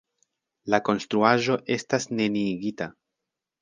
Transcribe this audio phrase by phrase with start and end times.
[0.75, 2.93] La konstruaĵo estis neniigita.